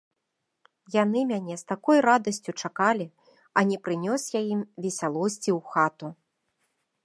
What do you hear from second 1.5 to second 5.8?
з такою радасцю чакалі, а не прынёс я ім весялосці ў